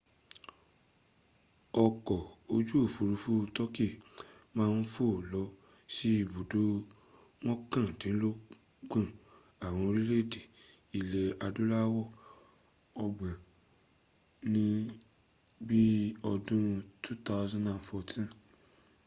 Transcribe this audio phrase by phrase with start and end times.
[1.85, 2.19] ọkọ̀
[2.55, 3.91] ojú òfúrufú turkey
[4.55, 5.43] ma ń fò lọ
[5.93, 6.61] sí ibùdó
[7.45, 9.07] mọ́kàndínlọ́gbọ̀n
[9.65, 10.41] àwọn orílẹ̀èdè
[10.97, 12.05] ilẹ̀ adúláwọ̀
[13.03, 13.35] ọgbọ̀n
[14.53, 14.65] ní
[15.67, 16.65] bí i ọdún
[17.03, 18.21] 2014